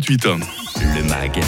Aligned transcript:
Twitter. 0.00 0.59
Le 0.96 1.02
MAG, 1.04 1.40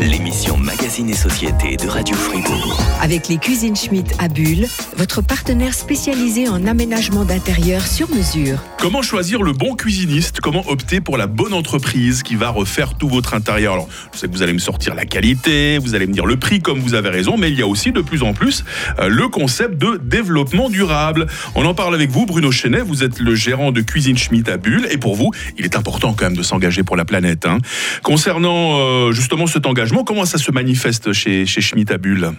l'émission 0.00 0.56
Magazine 0.56 1.08
et 1.08 1.14
Société 1.14 1.76
de 1.76 1.88
Radio 1.88 2.14
Fribourg. 2.14 2.80
Avec 3.00 3.28
les 3.28 3.38
cuisines 3.38 3.74
Schmitt 3.74 4.14
à 4.18 4.28
Bulle, 4.28 4.66
votre 4.96 5.22
partenaire 5.22 5.74
spécialisé 5.74 6.48
en 6.48 6.66
aménagement 6.66 7.24
d'intérieur 7.24 7.86
sur 7.86 8.08
mesure. 8.10 8.58
Comment 8.78 9.02
choisir 9.02 9.42
le 9.42 9.52
bon 9.52 9.74
cuisiniste? 9.74 10.40
Comment 10.40 10.62
opter 10.68 11.00
pour 11.00 11.16
la 11.16 11.26
bonne 11.26 11.54
entreprise 11.54 12.22
qui 12.22 12.34
va 12.36 12.50
refaire 12.50 12.94
tout 12.94 13.08
votre 13.08 13.34
intérieur? 13.34 13.72
Alors, 13.74 13.88
je 14.12 14.18
sais 14.18 14.28
que 14.28 14.32
vous 14.32 14.42
allez 14.42 14.52
me 14.52 14.58
sortir 14.58 14.94
la 14.94 15.06
qualité, 15.06 15.78
vous 15.78 15.94
allez 15.94 16.06
me 16.06 16.12
dire 16.12 16.26
le 16.26 16.36
prix 16.36 16.60
comme 16.60 16.78
vous 16.78 16.94
avez 16.94 17.08
raison, 17.08 17.36
mais 17.36 17.50
il 17.50 17.58
y 17.58 17.62
a 17.62 17.66
aussi 17.66 17.90
de 17.92 18.00
plus 18.00 18.22
en 18.22 18.32
plus 18.34 18.64
euh, 18.98 19.08
le 19.08 19.28
concept 19.28 19.78
de 19.78 19.98
développement 20.02 20.68
durable. 20.68 21.26
On 21.54 21.64
en 21.64 21.74
parle 21.74 21.94
avec 21.94 22.10
vous, 22.10 22.26
Bruno 22.26 22.52
Chenet, 22.52 22.80
vous 22.82 23.02
êtes 23.02 23.18
le 23.18 23.34
gérant 23.34 23.72
de 23.72 23.80
Cuisine 23.80 24.18
Schmitt 24.18 24.48
à 24.48 24.56
Bulle, 24.56 24.86
et 24.90 24.98
pour 24.98 25.14
vous, 25.16 25.30
il 25.58 25.64
est 25.64 25.76
important 25.76 26.12
quand 26.12 26.26
même 26.26 26.36
de 26.36 26.42
s'engager 26.42 26.82
pour 26.82 26.96
la 26.96 27.04
planète. 27.04 27.46
hein. 27.46 27.58
Concernant 28.02 28.78
euh, 28.78 28.83
justement 29.12 29.46
cet 29.46 29.66
engagement, 29.66 30.04
comment 30.04 30.24
ça 30.24 30.38
se 30.38 30.50
manifeste 30.50 31.12
chez, 31.12 31.46
chez 31.46 31.60
Schmitt 31.60 31.90
à 31.90 31.98
Bulle 31.98 32.32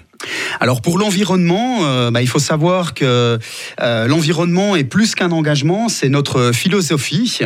Alors 0.59 0.81
pour 0.81 0.97
l'environnement, 0.97 1.79
euh, 1.83 2.11
bah, 2.11 2.21
il 2.21 2.27
faut 2.27 2.39
savoir 2.39 2.93
que 2.93 3.39
euh, 3.81 4.07
l'environnement 4.07 4.75
est 4.75 4.83
plus 4.83 5.15
qu'un 5.15 5.31
engagement, 5.31 5.89
c'est 5.89 6.09
notre 6.09 6.51
philosophie. 6.53 7.39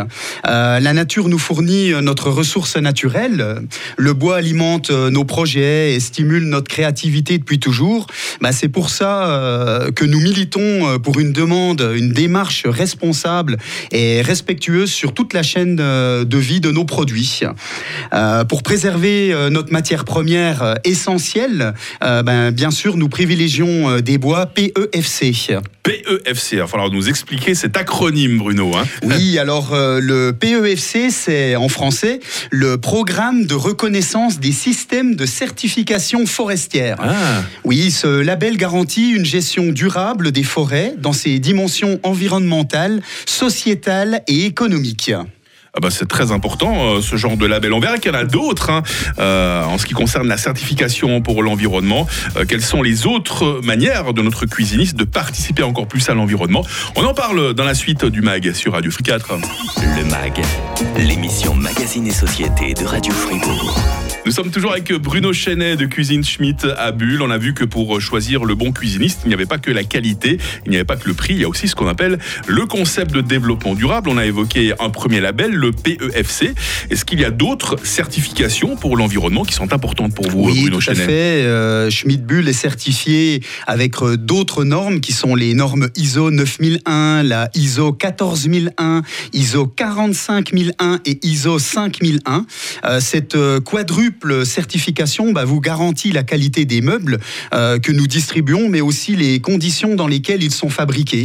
Euh, 0.48 0.80
la 0.80 0.94
nature 0.94 1.30
nous 1.30 1.40
fournit 1.40 1.92
notre 2.02 2.30
ressource 2.30 2.78
naturelle. 2.78 3.64
Le 3.98 4.14
bois 4.14 4.38
alimente 4.38 4.92
nos 4.92 5.26
projets 5.26 5.94
et 5.94 6.00
stimule 6.00 6.46
notre 6.46 6.68
créativité 6.68 7.38
depuis 7.38 7.60
toujours. 7.60 8.08
Bah, 8.42 8.52
c'est 8.52 8.70
pour 8.70 8.90
ça 8.90 9.88
que 9.96 10.06
nous 10.06 10.20
militons 10.20 11.00
pour 11.00 11.20
une 11.20 11.34
demande, 11.34 11.82
une 11.96 12.12
démarche 12.12 12.66
responsable 12.66 13.58
et 13.92 14.22
respectueuse 14.22 14.92
sur 14.92 15.14
toute 15.14 15.34
la 15.34 15.44
chaîne 15.44 15.76
de 15.76 16.38
vie 16.38 16.62
de 16.62 16.72
nos 16.72 16.86
produits. 16.86 17.42
Pour 18.48 18.64
préserver 18.64 19.36
notre 19.52 19.72
matière 19.72 20.06
première 20.06 20.76
essentielle, 20.84 21.74
ben, 22.02 22.52
bien 22.52 22.72
sûr, 22.72 22.98
nous 23.00 23.10
privilégions 23.10 23.90
euh, 23.90 24.02
des 24.02 24.18
bois 24.18 24.46
PEFC. 24.46 25.58
PEFC, 25.84 26.52
il 26.54 26.60
va 26.60 26.68
falloir 26.68 26.92
nous 26.92 27.10
expliquer 27.10 27.56
cet 27.56 27.78
acronyme, 27.78 28.38
Bruno. 28.38 28.76
hein. 28.76 28.86
Oui, 29.04 29.40
alors 29.40 29.74
euh, 29.74 30.00
le 30.00 30.34
PEFC, 30.34 31.10
c'est 31.10 31.56
en 31.56 31.70
français 31.70 32.20
le 32.52 32.78
programme 32.78 33.46
de 33.46 33.56
reconnaissance 33.56 34.40
des 34.40 34.52
systèmes 34.52 35.16
de 35.16 35.26
certification 35.26 36.26
forestière. 36.26 36.98
Ah. 37.00 37.42
Oui, 37.64 37.90
ce 37.90 38.08
label 38.22 38.58
garantit 38.58 39.12
une 39.12 39.26
gestion 39.26 39.68
durable 39.72 40.32
des 40.32 40.44
forêts 40.44 40.94
dans 40.98 41.14
ses 41.14 41.40
dimensions 41.40 42.00
environnementales, 42.04 43.02
sociétales 43.26 44.22
et 44.28 44.46
économiques. 44.46 45.12
Ah 45.80 45.82
bah 45.82 45.92
c'est 45.92 46.10
très 46.10 46.34
important 46.34 46.96
euh, 46.96 47.02
ce 47.02 47.16
genre 47.16 47.38
de 47.38 47.46
label. 47.46 47.72
On 47.72 47.80
verra 47.80 48.00
qu'il 48.00 48.12
y 48.12 48.14
en 48.14 48.20
a 48.20 48.26
d'autres 48.26 48.70
hein, 48.70 48.84
euh, 49.18 49.64
en 49.64 49.78
ce 49.78 49.86
qui 49.86 49.94
concerne 49.94 50.28
la 50.28 50.36
certification 50.36 51.22
pour 51.22 51.42
l'environnement. 51.42 52.06
Euh, 52.36 52.44
quelles 52.44 52.62
sont 52.62 52.82
les 52.82 53.08
autres 53.08 53.62
manières 53.64 54.14
de 54.14 54.22
notre 54.22 54.46
cuisiniste 54.46 54.98
de 54.98 55.06
participer 55.06 55.64
encore 55.64 55.88
plus 55.88 56.10
à 56.10 56.14
l'environnement 56.14 56.66
On 56.98 57.06
en 57.06 57.14
parle 57.14 57.54
dans 57.54 57.64
la 57.64 57.76
suite 57.76 58.04
du 58.04 58.22
mag 58.22 58.52
sur 58.52 58.74
Radio 58.74 58.92
Free 58.92 59.04
4. 59.04 59.36
Le 59.96 60.04
MAG, 60.04 60.42
l'émission 60.98 61.56
Magazine 61.56 62.08
et 62.08 62.12
Société 62.12 62.74
de 62.74 62.84
Radio 62.84 63.14
Fribourg. 63.14 63.80
Nous 64.26 64.32
sommes 64.36 64.52
toujours 64.52 64.74
avec 64.74 64.94
Bruno 64.94 65.34
Chenet 65.34 65.76
de 65.76 65.86
Cuisine 65.86 66.24
Schmitt 66.24 66.68
à 66.78 66.92
Bulle. 66.92 67.22
On 67.24 67.32
a 67.32 67.38
vu 67.40 67.54
que 67.56 67.64
pour 67.64 68.00
choisir 68.00 68.46
le 68.46 68.54
bon 68.54 68.72
cuisiniste, 68.72 69.22
il 69.26 69.30
n'y 69.30 69.34
avait 69.34 69.48
pas 69.48 69.58
que 69.58 69.72
la 69.72 69.84
qualité, 69.84 70.38
il 70.66 70.70
n'y 70.70 70.76
avait 70.76 70.86
pas 70.86 70.98
que 70.98 71.08
le 71.08 71.16
prix, 71.16 71.34
il 71.34 71.40
y 71.40 71.46
a 71.46 71.50
aussi 71.50 71.68
ce 71.68 71.74
qu'on 71.74 71.88
appelle 71.88 72.20
le 72.46 72.66
concept 72.68 73.12
de 73.12 73.22
développement 73.22 73.74
durable. 73.74 74.10
On 74.10 74.18
a 74.18 74.26
évoqué 74.28 74.74
un 74.80 74.90
premier 74.92 75.20
label, 75.20 75.52
le 75.52 75.72
PEFC. 75.72 76.54
Est-ce 76.92 77.06
qu'il 77.06 77.20
y 77.20 77.26
a 77.26 77.32
d'autres 77.32 77.78
certifications 77.84 78.76
pour 78.76 78.98
l'environnement 78.98 79.44
qui 79.44 79.54
sont 79.56 79.74
importantes 79.74 80.14
pour 80.14 80.30
vous, 80.30 80.44
Oui, 80.46 80.62
Bruno 80.62 80.80
tout 80.80 80.92
à 80.92 80.94
Chenet? 80.94 81.06
fait. 81.06 81.44
Euh, 81.46 81.90
Schmidt 81.90 82.22
Bull 82.22 82.48
est 82.48 82.54
certifié 82.54 83.42
avec 83.66 84.00
euh, 84.04 84.16
d'autres 84.16 84.64
normes 84.64 85.00
qui 85.00 85.14
sont 85.14 85.34
les 85.34 85.56
normes 85.56 85.90
ISO 85.96 86.30
9001, 86.30 87.24
la 87.24 87.50
ISO 87.56 87.94
14001, 87.94 89.02
ISO 89.34 89.66
45001 89.66 91.00
et 91.06 91.20
ISO 91.26 91.58
5001. 91.58 92.46
Euh, 92.86 93.00
cette 93.00 93.36
euh, 93.36 93.60
quadruple 94.20 94.46
certification 94.46 95.32
bah, 95.32 95.46
vous 95.46 95.62
garantit 95.62 96.12
la 96.12 96.24
qualité 96.24 96.66
des 96.66 96.82
meubles 96.82 97.20
euh, 97.54 97.80
que 97.80 97.92
nous 97.92 98.08
distribuons, 98.08 98.70
mais 98.70 98.82
aussi 98.82 99.16
les 99.16 99.40
conditions 99.40 99.96
dans 99.96 100.08
lesquelles 100.08 100.44
ils 100.44 100.54
sont 100.54 100.70
fabriqués. 100.70 101.24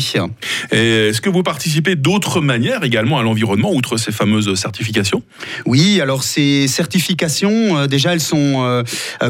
Est-ce 0.71 1.21
que 1.21 1.29
vous 1.29 1.43
participez 1.43 1.97
d'autres 1.97 2.41
manières 2.41 2.85
également 2.85 3.19
à 3.19 3.23
l'environnement, 3.23 3.73
outre 3.73 3.97
ces 3.97 4.13
fameuses 4.13 4.55
certifications? 4.55 5.23
Oui, 5.67 6.01
alors 6.01 6.23
ces 6.23 6.69
certifications, 6.69 7.79
euh, 7.79 7.87
déjà, 7.87 8.13
elles 8.13 8.21
sont 8.21 8.63
euh, 8.65 8.83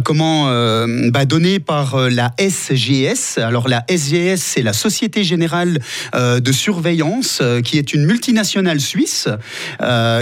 comment 0.04 0.44
bah, 1.10 1.24
données 1.24 1.60
par 1.60 1.96
la 2.10 2.32
SGS. 2.38 3.38
Alors 3.38 3.68
la 3.68 3.84
SGS, 3.88 4.40
c'est 4.40 4.62
la 4.62 4.72
Société 4.72 5.24
Générale 5.24 5.78
de 6.14 6.52
Surveillance, 6.52 7.42
qui 7.64 7.78
est 7.78 7.94
une 7.94 8.04
multinationale 8.04 8.80
suisse 8.80 9.28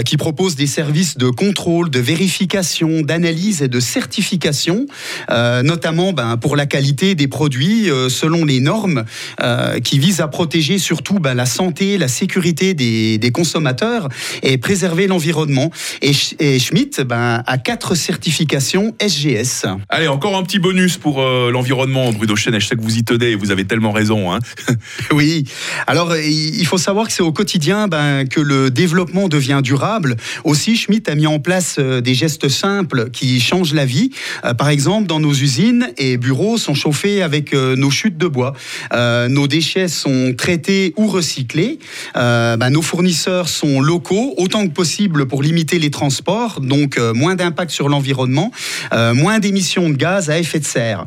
qui 0.05 0.17
propose 0.17 0.55
des 0.55 0.67
services 0.67 1.17
de 1.17 1.29
contrôle, 1.29 1.89
de 1.89 1.99
vérification, 1.99 3.01
d'analyse 3.01 3.22
et 3.23 3.67
de 3.67 3.79
certification, 3.79 4.85
euh, 5.29 5.63
notamment 5.63 6.13
ben, 6.13 6.37
pour 6.37 6.55
la 6.55 6.65
qualité 6.65 7.15
des 7.15 7.27
produits 7.27 7.89
euh, 7.89 8.09
selon 8.09 8.45
les 8.45 8.59
normes 8.59 9.05
euh, 9.41 9.79
qui 9.79 9.99
visent 9.99 10.21
à 10.21 10.27
protéger 10.27 10.77
surtout 10.77 11.19
ben, 11.19 11.33
la 11.33 11.45
santé, 11.45 11.97
la 11.97 12.07
sécurité 12.07 12.73
des, 12.73 13.17
des 13.17 13.31
consommateurs 13.31 14.09
et 14.41 14.57
préserver 14.57 15.07
l'environnement. 15.07 15.71
Et, 16.01 16.11
Sch- 16.11 16.35
et 16.39 16.59
Schmitt 16.59 17.01
ben, 17.01 17.43
a 17.45 17.57
quatre 17.57 17.95
certifications 17.95 18.93
SGS. 19.01 19.65
Allez, 19.89 20.07
encore 20.07 20.35
un 20.37 20.43
petit 20.43 20.59
bonus 20.59 20.97
pour 20.97 21.21
l'environnement, 21.21 22.11
Bruno 22.11 22.35
Chenet. 22.35 22.59
Je 22.59 22.67
sais 22.67 22.75
que 22.75 22.81
vous 22.81 22.97
y 22.97 23.03
tenez 23.03 23.31
et 23.31 23.35
vous 23.35 23.51
avez 23.51 23.65
tellement 23.65 23.91
raison. 23.91 24.33
hein. 24.33 24.39
Oui. 25.11 25.45
Alors, 25.87 26.15
il 26.17 26.65
faut 26.65 26.77
savoir 26.77 27.07
que 27.07 27.13
c'est 27.13 27.23
au 27.23 27.31
quotidien 27.31 27.87
ben, 27.87 28.27
que 28.27 28.39
le 28.39 28.69
développement 28.71 29.27
devient 29.27 29.61
durable. 29.63 30.15
Aussi, 30.43 30.75
Schmitt 30.75 31.09
a 31.09 31.15
mis 31.15 31.27
en 31.27 31.39
place 31.39 31.79
des 31.79 32.13
gestes 32.13 32.49
simples 32.49 33.09
qui 33.13 33.39
changent 33.39 33.73
la 33.73 33.85
vie. 33.85 34.09
Euh, 34.43 34.53
par 34.53 34.69
exemple, 34.69 35.07
dans 35.07 35.19
nos 35.19 35.33
usines 35.33 35.89
et 35.97 36.17
bureaux 36.17 36.57
sont 36.57 36.73
chauffés 36.73 37.21
avec 37.21 37.53
euh, 37.53 37.75
nos 37.75 37.89
chutes 37.89 38.17
de 38.17 38.27
bois. 38.27 38.53
Euh, 38.93 39.29
nos 39.29 39.47
déchets 39.47 39.87
sont 39.87 40.33
traités 40.37 40.93
ou 40.97 41.07
recyclés. 41.07 41.79
Ben, 42.15 42.69
nos 42.69 42.81
fournisseurs 42.81 43.47
sont 43.47 43.81
locaux 43.81 44.33
autant 44.37 44.67
que 44.67 44.73
possible 44.73 45.27
pour 45.27 45.43
limiter 45.43 45.77
les 45.79 45.91
transports, 45.91 46.59
donc 46.59 46.97
moins 47.13 47.35
d'impact 47.35 47.71
sur 47.71 47.87
l'environnement, 47.87 48.51
moins 49.13 49.39
d'émissions 49.39 49.89
de 49.89 49.95
gaz 49.95 50.29
à 50.29 50.39
effet 50.39 50.59
de 50.59 50.65
serre. 50.65 51.05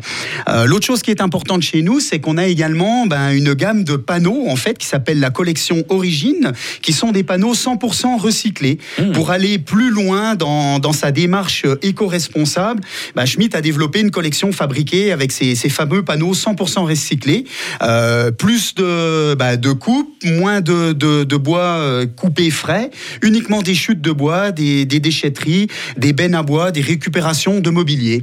L'autre 0.67 0.87
chose 0.87 1.03
qui 1.03 1.11
est 1.11 1.21
importante 1.21 1.63
chez 1.63 1.83
nous, 1.83 1.99
c'est 1.99 2.21
qu'on 2.21 2.37
a 2.37 2.47
également 2.47 3.07
ben, 3.07 3.31
une 3.31 3.55
gamme 3.55 3.85
de 3.85 3.97
panneaux 3.97 4.45
en 4.49 4.57
fait 4.57 4.79
qui 4.79 4.87
s'appelle 4.87 5.19
la 5.19 5.31
collection 5.31 5.85
Origine, 5.89 6.53
qui 6.83 6.93
sont 6.93 7.11
des 7.11 7.25
panneaux 7.25 7.55
100% 7.55 8.21
recyclés. 8.21 8.79
Pour 9.13 9.31
aller 9.31 9.59
plus 9.59 9.91
loin 9.91 10.35
dans, 10.35 10.79
dans 10.79 10.93
sa 10.93 11.11
démarche 11.11 11.65
euh, 11.65 11.77
éco-responsable, 11.97 12.83
ben, 13.15 13.25
Schmitt 13.25 13.55
a 13.55 13.63
développé 13.63 14.01
une 14.01 14.11
collection 14.11 14.53
fabriquée 14.53 15.13
avec 15.13 15.33
ces, 15.33 15.55
fameux 15.71 16.05
panneaux 16.05 16.35
100% 16.35 16.87
recyclés, 16.87 17.45
Euh, 17.83 18.31
plus 18.31 18.75
de, 18.75 19.35
ben, 19.35 19.57
de 19.57 19.73
coupes, 19.73 20.13
moins 20.25 20.61
de 20.61 21.37
bois 21.37 21.79
euh, 21.79 22.07
coupé 22.07 22.51
frais, 22.51 22.91
uniquement 23.23 23.63
des 23.63 23.75
chutes 23.75 24.01
de 24.01 24.13
bois, 24.13 24.53
des, 24.53 24.85
des 24.85 25.01
déchetteries, 25.01 25.69
des 25.97 26.13
bennes 26.13 26.35
à 26.35 26.43
bois, 26.43 26.71
des 26.71 26.83
récupérations 26.83 27.61
de 27.61 27.71
mobilier. 27.71 28.23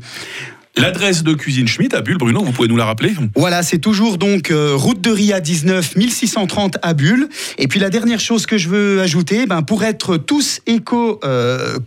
L'adresse 0.75 1.22
de 1.22 1.35
Cuisine 1.35 1.67
Schmitt 1.67 1.94
à 1.94 2.01
Bulle, 2.01 2.17
Bruno, 2.17 2.44
vous 2.44 2.51
pouvez 2.51 2.67
nous 2.67 2.78
la 2.78 2.85
rappeler 2.85 3.13
Voilà, 3.35 3.61
c'est 3.61 3.78
toujours 3.78 4.17
donc 4.17 4.50
euh, 4.50 4.73
route 4.75 5.00
de 5.00 5.11
Ria 5.11 5.39
19 5.39 5.95
1630 5.95 6.79
à 6.81 6.95
Bulle. 6.95 7.29
Et 7.59 7.67
puis 7.67 7.79
la 7.79 7.91
dernière 7.91 8.19
chose 8.19 8.47
que 8.47 8.57
je 8.57 8.69
veux 8.69 9.00
ajouter, 9.00 9.45
ben, 9.45 9.62
pour 9.62 9.83
être 9.83 10.17
tous 10.17 10.62
éco 10.66 11.19
euh, 11.23 11.78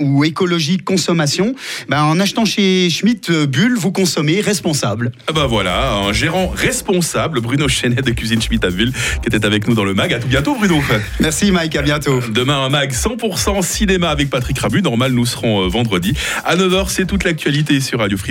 ou 0.00 0.24
écologique 0.24 0.84
consommation, 0.84 1.54
ben, 1.88 2.02
en 2.02 2.18
achetant 2.18 2.44
chez 2.44 2.90
Schmitt 2.90 3.30
euh, 3.30 3.46
Bulle, 3.46 3.76
vous 3.76 3.92
consommez 3.92 4.40
responsable. 4.40 5.12
Ah 5.28 5.32
bah 5.32 5.46
voilà, 5.46 5.92
un 5.92 6.12
gérant 6.12 6.48
responsable, 6.48 7.40
Bruno 7.40 7.68
Chenet 7.68 8.02
de 8.02 8.10
Cuisine 8.10 8.42
Schmitt 8.42 8.64
à 8.64 8.70
Bulle, 8.70 8.92
qui 9.22 9.28
était 9.28 9.46
avec 9.46 9.68
nous 9.68 9.76
dans 9.76 9.84
le 9.84 9.94
mag. 9.94 10.12
À 10.12 10.18
tout 10.18 10.26
bientôt, 10.26 10.56
Bruno. 10.56 10.82
Merci 11.20 11.52
Mike, 11.52 11.76
à 11.76 11.82
bientôt. 11.82 12.20
Demain, 12.34 12.64
un 12.64 12.68
mag 12.68 12.90
100% 12.90 13.62
cinéma 13.62 14.08
avec 14.10 14.28
Patrick 14.28 14.58
Rabu. 14.58 14.82
Normal, 14.82 15.12
nous 15.12 15.26
serons 15.26 15.62
euh, 15.62 15.68
vendredi. 15.68 16.14
À 16.44 16.56
9h, 16.56 16.86
c'est 16.88 17.06
toute 17.06 17.22
l'actualité 17.22 17.78
sur 17.80 18.07